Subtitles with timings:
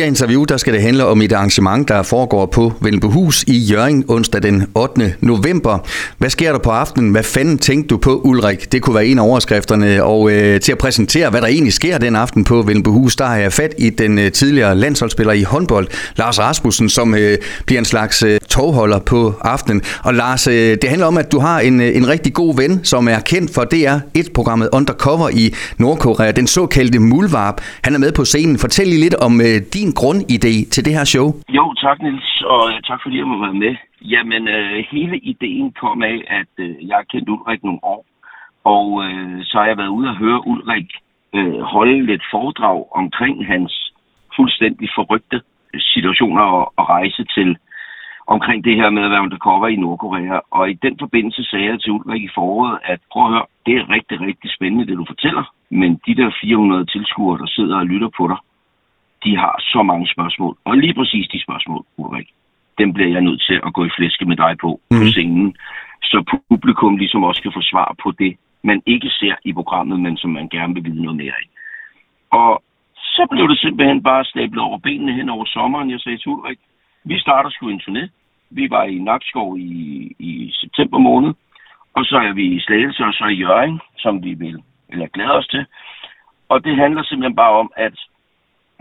[0.00, 4.04] dagens interview der skal det handle om et arrangement, der foregår på Vellenbohus i Jørgen
[4.08, 5.14] onsdag den 8.
[5.20, 5.78] november.
[6.18, 7.10] Hvad sker der på aftenen?
[7.10, 8.72] Hvad fanden tænkte du på, Ulrik?
[8.72, 10.04] Det kunne være en af overskrifterne.
[10.04, 13.36] Og øh, til at præsentere, hvad der egentlig sker den aften på Vellenbohus, der har
[13.36, 17.84] jeg fat i den øh, tidligere landsholdsspiller i håndbold, Lars Rasmussen, som øh, bliver en
[17.84, 19.20] slags øh, tovholder på
[19.54, 19.80] aftenen.
[20.06, 22.72] Og Lars, øh, det handler om, at du har en, øh, en rigtig god ven,
[22.92, 25.44] som er kendt for DR1-programmet Undercover i
[25.82, 27.58] Nordkorea, den såkaldte Mulvarp.
[27.86, 28.56] Han er med på scenen.
[28.64, 31.26] Fortæl lige lidt om øh, din grundidé til det her show.
[31.58, 33.74] Jo, tak Nils, og øh, tak fordi jeg må være med.
[34.14, 38.02] Jamen, øh, hele ideen kom af, at øh, jeg har kendt Ulrik nogle år,
[38.76, 40.88] og øh, så har jeg været ude og høre Ulrik
[41.38, 43.72] øh, holde lidt foredrag omkring hans
[44.36, 45.38] fuldstændig forrygte
[45.92, 47.48] situationer og, og rejse til
[48.34, 50.38] omkring det her med at være undercover i Nordkorea.
[50.50, 53.74] Og i den forbindelse sagde jeg til Ulrik i foråret, at prøv at høre, det
[53.76, 55.44] er rigtig, rigtig spændende, det du fortæller.
[55.70, 58.38] Men de der 400 tilskuere, der sidder og lytter på dig,
[59.24, 60.56] de har så mange spørgsmål.
[60.64, 62.28] Og lige præcis de spørgsmål, Ulrik,
[62.78, 64.96] dem bliver jeg nødt til at gå i flæske med dig på mm.
[64.96, 65.12] på mhm.
[65.14, 65.56] scenen.
[66.02, 66.18] Så
[66.50, 68.32] publikum ligesom også kan få svar på det,
[68.62, 71.46] man ikke ser i programmet, men som man gerne vil vide noget mere af.
[72.40, 72.62] Og
[72.96, 75.90] så blev det simpelthen bare stablet over benene hen over sommeren.
[75.90, 76.58] Jeg sagde til Ulrik,
[77.04, 78.19] vi starter sgu en turné.
[78.50, 81.34] Vi var i Nakskov i, i september måned,
[81.94, 85.30] og så er vi i Slagelse og så i Jørgen, som vi vil eller glæder
[85.32, 85.66] os til.
[86.48, 87.96] Og det handler simpelthen bare om, at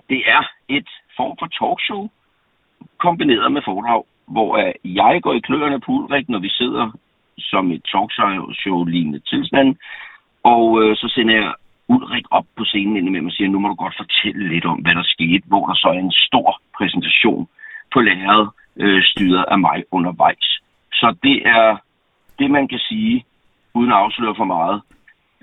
[0.10, 2.10] det er et form for talkshow,
[2.98, 4.50] kombineret med foredrag, hvor
[4.84, 6.92] jeg går i kløerne på Ulrik, når vi sidder
[7.38, 9.76] som et talkshow-lignende tilstand,
[10.44, 11.54] og øh, så sender jeg
[11.88, 14.96] Ulrik op på scenen indimellem og siger, nu må du godt fortælle lidt om, hvad
[14.96, 17.48] der skete, hvor der så er en stor præsentation
[17.94, 20.60] på lærret, øh, styret af mig undervejs.
[20.94, 21.78] Så det er
[22.40, 23.26] det, man kan sige,
[23.74, 24.82] uden at afsløre for meget.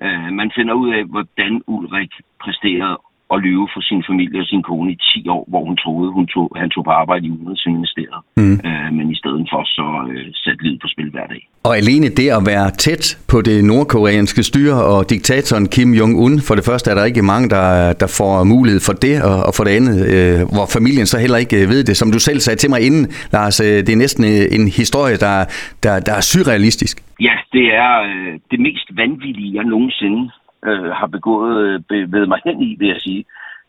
[0.02, 2.98] Øh, man finder ud af, hvordan Ulrik præsterede
[3.34, 6.26] at lyve for sin familie og sin kone i 10 år, hvor hun troede, hun
[6.26, 8.20] tog, han tog på arbejde i Udenrigsministeriet.
[8.36, 8.56] Mm.
[8.68, 11.42] Øh, men i stedet for så øh, satte livet på spil hver dag.
[11.68, 16.54] Og alene det at være tæt på det nordkoreanske styre og diktatoren Kim Jong-un, for
[16.58, 19.64] det første er der ikke mange, der, der får mulighed for det, og, og for
[19.66, 21.96] det andet, øh, hvor familien så heller ikke ved det.
[21.96, 23.04] Som du selv sagde til mig inden,
[23.36, 25.36] Lars, øh, det er næsten øh, en historie, der,
[25.84, 26.96] der, der er surrealistisk.
[27.28, 30.22] Ja, det er øh, det mest vanvittige, jeg nogensinde
[30.66, 33.24] øh, har begået, øh, ved mig hen i, vil jeg sige.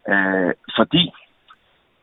[0.09, 1.11] Øh, fordi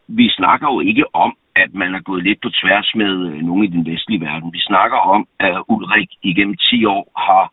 [0.09, 3.65] vi snakker jo ikke om, at man er gået lidt på tværs med øh, nogen
[3.65, 4.53] i den vestlige verden.
[4.53, 7.53] Vi snakker om, at Ulrik igennem 10 år har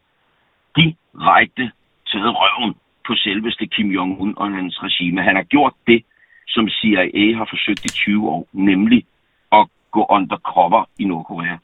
[0.75, 1.71] direkte
[2.11, 2.73] taget røven
[3.07, 5.21] på selveste Kim Jong-un og hans regime.
[5.21, 6.03] Han har gjort det,
[6.47, 9.05] som CIA har forsøgt i 20 år, nemlig
[9.51, 11.57] at gå undercover i Nordkorea.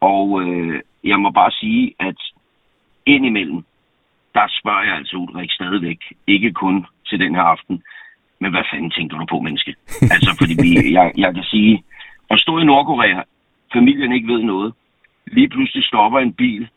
[0.00, 2.16] Og øh, jeg må bare sige, at
[3.06, 3.64] indimellem,
[4.34, 7.82] der spørger jeg altså Ulrik stadigvæk, ikke kun til den her aften,
[8.40, 9.74] men hvad fanden tænker du på, menneske?
[10.14, 11.84] altså, fordi vi, jeg, jeg kan sige,
[12.30, 13.22] at stå i Nordkorea,
[13.72, 14.74] familien ikke ved noget,
[15.26, 16.68] lige pludselig stopper en bil,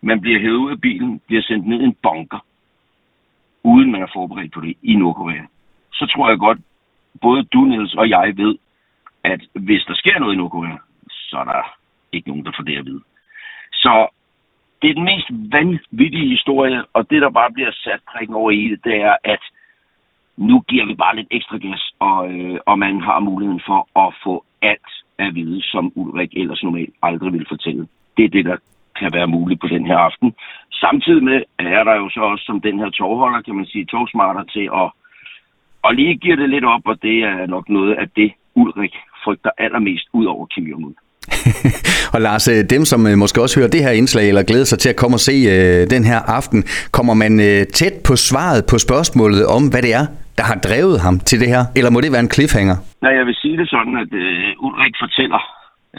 [0.00, 2.44] man bliver hævet ud af bilen, bliver sendt ned i en bunker,
[3.62, 5.44] uden man er forberedt på det i Nordkorea.
[5.92, 6.58] Så tror jeg godt,
[7.20, 8.58] både du, Niels, og jeg ved,
[9.24, 10.76] at hvis der sker noget i Nordkorea,
[11.10, 11.76] så er der
[12.12, 13.02] ikke nogen, der får det at vide.
[13.72, 14.08] Så
[14.82, 18.68] det er den mest vanvittige historie, og det, der bare bliver sat prikken over i
[18.68, 19.40] det, det er, at
[20.36, 24.14] nu giver vi bare lidt ekstra gas, og, øh, og man har muligheden for at
[24.24, 27.88] få alt at vide, som Ulrik ellers normalt aldrig ville fortælle.
[28.16, 28.56] Det er det, der
[28.98, 30.34] kan være muligt på den her aften.
[30.72, 34.44] Samtidig med er der jo så også som den her togholder, kan man sige, togsmarter
[34.44, 34.90] til at,
[35.84, 39.50] at lige give det lidt op, og det er nok noget af det, Ulrik frygter
[39.58, 41.07] allermest ud over Kim Jong-un.
[42.14, 44.78] og Lars, øh, dem som øh, måske også hører det her indslag, eller glæder sig
[44.78, 46.60] til at komme og se øh, den her aften,
[46.96, 50.06] kommer man øh, tæt på svaret på spørgsmålet om, hvad det er,
[50.38, 51.62] der har drevet ham til det her?
[51.76, 52.76] Eller må det være en cliffhanger?
[53.02, 55.42] Nej, jeg vil sige det sådan, at øh, Ulrik fortæller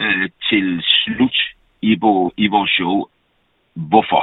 [0.02, 0.66] øh, til
[1.00, 1.36] slut
[1.82, 2.94] i, bo, i vores show,
[3.74, 4.22] hvorfor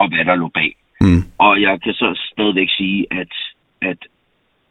[0.00, 0.70] og hvad der lå bag.
[1.00, 1.22] Mm.
[1.38, 3.32] Og jeg kan så stadigvæk sige, at,
[3.90, 4.00] at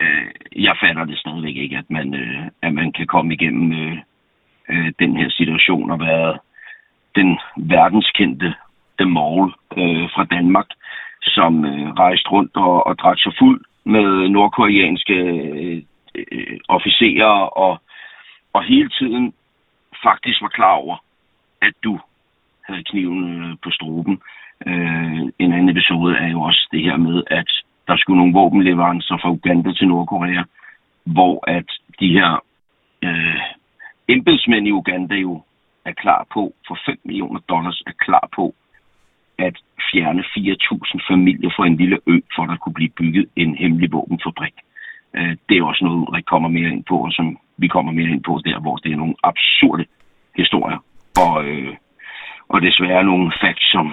[0.03, 0.31] øh,
[0.67, 3.97] jeg fatter det stadigvæk ikke, at man, øh, at man kan komme igennem øh,
[4.69, 6.39] øh, den her situation og været
[7.15, 8.53] den verdenskendte
[8.99, 9.43] The Mall
[9.77, 10.69] øh, fra Danmark,
[11.21, 15.81] som øh, rejste rundt og, og drak sig fuld med nordkoreanske øh,
[16.15, 17.33] øh, officerer
[17.65, 17.81] og,
[18.53, 19.33] og hele tiden
[20.03, 20.97] faktisk var klar over,
[21.61, 21.99] at du
[22.67, 24.21] havde kniven øh, på struben.
[24.67, 27.49] Øh, en anden episode er jo også det her med, at
[27.87, 30.43] der skulle nogle våbenleverancer fra Uganda til Nordkorea,
[31.03, 31.69] hvor at
[31.99, 32.43] de her
[33.03, 33.28] øh,
[34.13, 35.41] embedsmænd i Uganda jo
[35.85, 38.45] er klar på, for 5 millioner dollars er klar på,
[39.47, 39.55] at
[39.91, 43.91] fjerne 4.000 familier fra en lille ø, for at der kunne blive bygget en hemmelig
[43.91, 44.55] våbenfabrik.
[45.17, 48.09] Øh, det er også noget, der kommer mere ind på, og som vi kommer mere
[48.15, 49.85] ind på der, hvor det er nogle absurde
[50.35, 50.79] historier.
[51.25, 51.73] Og, øh,
[52.53, 53.85] og desværre nogle facts, som,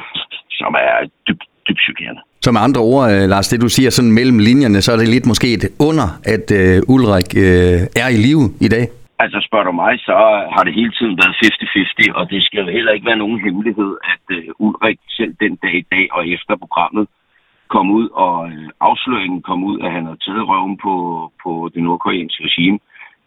[0.50, 2.20] som er dybt, dybt chokerende.
[2.44, 5.08] Så med andre ord, øh, Lars, det du siger sådan mellem linjerne, så er det
[5.08, 8.84] lidt måske et under, at øh, Ulrik øh, er i live i dag?
[9.18, 10.16] Altså spørger du mig, så
[10.54, 11.36] har det hele tiden været
[12.10, 15.74] 50-50, og det skal heller ikke være nogen hemmelighed, at øh, Ulrik selv den dag
[15.74, 17.06] i dag og efter programmet
[17.68, 20.94] kom ud, og øh, afsløringen kom ud, at han har taget røven på,
[21.42, 22.78] på det nordkoreanske regime,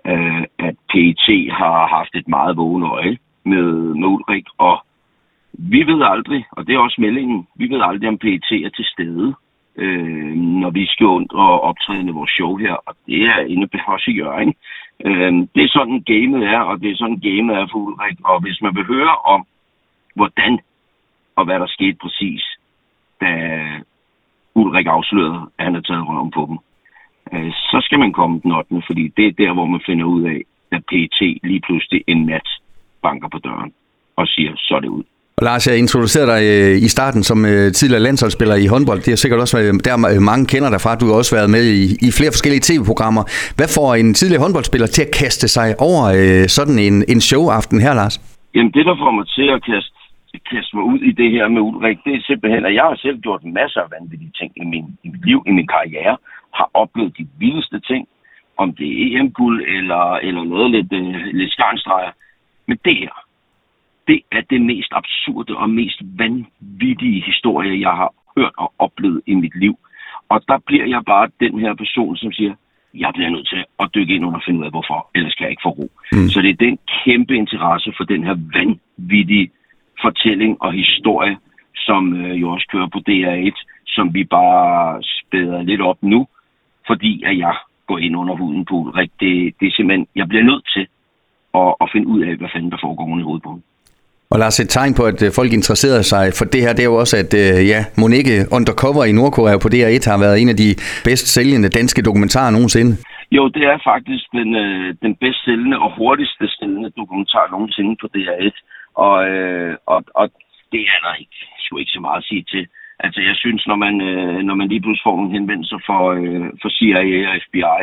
[0.07, 3.65] øh, at PET har haft et meget vågen øje med,
[3.99, 4.75] med Ulrik, og
[5.53, 8.85] vi ved aldrig, og det er også meldingen, vi ved aldrig, om PET er til
[8.85, 9.33] stede,
[9.75, 13.67] øh, når vi skal rundt og optræde i vores show her, og det er inde
[13.67, 13.77] på
[14.07, 14.49] i Jørgen.
[14.49, 14.55] Øh,
[15.05, 18.41] Øhm, det er sådan gamet er, og det er sådan gamet er for Ulrik, og
[18.41, 19.45] hvis man vil høre om,
[20.15, 20.59] hvordan
[21.35, 22.43] og hvad der skete præcis,
[23.21, 23.31] da
[24.55, 26.57] Ulrik afslørede, at han har taget røven på dem,
[27.33, 28.81] øh, så skal man komme den 8.
[28.87, 30.41] fordi det er der, hvor man finder ud af,
[30.71, 32.49] at PT lige pludselig en nat
[33.01, 33.73] banker på døren
[34.15, 35.03] og siger, så er det ud.
[35.39, 38.99] Og Lars, jeg introducerede dig øh, i starten som øh, tidligere landsholdsspiller i håndbold.
[39.05, 39.55] Det er sikkert også
[39.87, 39.95] der
[40.31, 40.99] mange kender dig fra.
[41.01, 43.23] Du har også været med i, i flere forskellige tv-programmer.
[43.57, 47.77] Hvad får en tidligere håndboldspiller til at kaste sig over øh, sådan en, en showaften
[47.85, 48.15] her, Lars?
[48.55, 49.93] Jamen det, der får mig til at kaste,
[50.51, 53.17] kaste mig ud i det her med Ulrik, det er simpelthen, at jeg har selv
[53.25, 56.15] gjort masser af vanvittige ting i, min, i mit liv, i min karriere.
[56.59, 58.03] Har oplevet de vildeste ting,
[58.61, 60.89] om det er EM-guld eller, eller noget lidt,
[61.39, 62.11] lidt skarnstreger.
[62.67, 63.15] Men det her,
[64.09, 69.35] det er det mest absurde og mest vanvittige historie, jeg har hørt og oplevet i
[69.35, 69.75] mit liv.
[70.29, 72.53] Og der bliver jeg bare den her person, som siger,
[72.93, 75.43] jeg bliver nødt til at dykke ind under og finde ud af, hvorfor, ellers kan
[75.43, 75.87] jeg ikke få ro.
[76.11, 76.29] Mm.
[76.29, 79.51] Så det er den kæmpe interesse for den her vanvittige
[80.01, 81.37] fortælling og historie,
[81.75, 83.57] som øh, jo også kører på DR1,
[83.87, 86.27] som vi bare spæder lidt op nu,
[86.87, 87.55] fordi at jeg
[87.87, 89.11] går ind under huden på Ulrik.
[89.19, 90.87] Det, det er simpelthen, jeg bliver nødt til
[91.53, 93.59] at, at finde ud af, hvad fanden der foregår under hovedet på
[94.31, 96.83] og lad os et tegn på, at øh, folk interesserer sig for det her, det
[96.83, 100.49] er jo også, at øh, ja, Monique Undercover i Nordkorea på DR1 har været en
[100.53, 100.69] af de
[101.07, 102.91] bedst sælgende danske dokumentarer nogensinde.
[103.37, 108.07] Jo, det er faktisk den, øh, den bedst sælgende og hurtigste sælgende dokumentar nogensinde på
[108.15, 108.55] DR1.
[109.05, 110.25] Og, øh, og, og
[110.73, 111.39] det er der ikke,
[111.71, 112.63] jo ikke så meget at sige til.
[113.05, 116.47] Altså, jeg synes, når man, øh, når man lige pludselig får en henvendelse for, øh,
[116.61, 117.81] for CIA og FBI,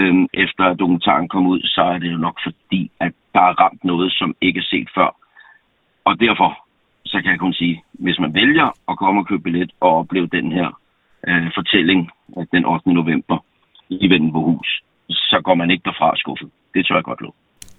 [0.00, 0.14] øh,
[0.44, 4.12] efter dokumentaren kom ud, så er det jo nok fordi, at der er ramt noget,
[4.12, 5.21] som ikke er set før
[6.04, 6.50] og derfor,
[7.06, 10.26] så kan jeg kun sige, hvis man vælger at komme og købe billet og opleve
[10.26, 10.68] den her
[11.28, 12.10] øh, fortælling
[12.52, 12.92] den 8.
[12.92, 13.44] november
[13.88, 16.48] i hus, så går man ikke derfra skuffet.
[16.74, 17.34] Det tror jeg godt lov.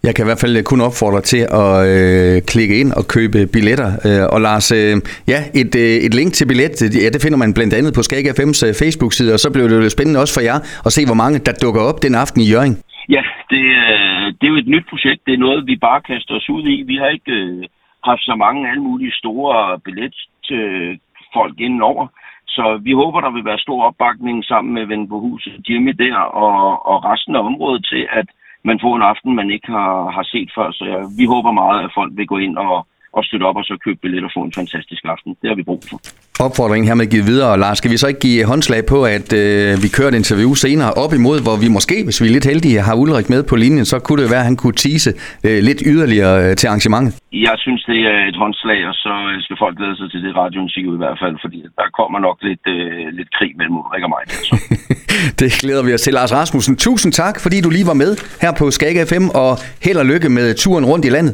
[0.07, 3.89] Jeg kan i hvert fald kun opfordre til at øh, klikke ind og købe billetter.
[4.07, 4.95] Øh, og Lars, øh,
[5.33, 8.25] ja, et, øh, et link til billet, ja, det finder man blandt andet på Skag
[8.37, 11.19] FM's øh, Facebook-side, og så blev det jo spændende også for jer at se, hvor
[11.23, 12.75] mange der dukker op den aften i Jørgen.
[13.15, 15.19] Ja, det, øh, det er jo et nyt projekt.
[15.27, 16.75] Det er noget, vi bare kaster os ud i.
[16.91, 17.33] Vi har ikke...
[17.41, 17.63] Øh
[18.05, 20.15] haft så mange alle mulige store billet
[20.47, 20.99] til
[21.33, 22.07] folk indenover.
[22.47, 26.17] Så vi håber, der vil være stor opbakning sammen med Ven på huset, Jimmy der
[26.17, 28.27] og, og resten af området til, at
[28.63, 30.71] man får en aften, man ikke har, har set før.
[30.71, 32.87] Så ja, vi håber meget, at folk vil gå ind og,
[33.17, 35.29] og støtte op og så købe billetter og få en fantastisk aften.
[35.41, 35.97] Det har vi brug for.
[36.45, 37.51] Opfordringen hermed givet videre.
[37.63, 40.91] Lars, skal vi så ikke give håndslag på, at øh, vi kører et interview senere
[41.03, 43.85] op imod, hvor vi måske, hvis vi er lidt heldige, har Ulrik med på linjen,
[43.93, 45.09] så kunne det være, at han kunne tease
[45.47, 47.11] øh, lidt yderligere øh, til arrangementet?
[47.49, 50.31] Jeg synes, det er et håndslag, og så øh, skal folk glæde sig til det
[50.41, 54.03] radioen siger i hvert fald, fordi der kommer nok lidt, øh, lidt krig mellem Ulrik
[54.07, 54.23] og mig.
[54.37, 54.53] Altså.
[55.39, 56.75] det glæder vi os til, Lars Rasmussen.
[56.87, 58.11] Tusind tak, fordi du lige var med
[58.43, 59.51] her på Skag FM, og
[59.85, 61.33] held og lykke med turen rundt i landet.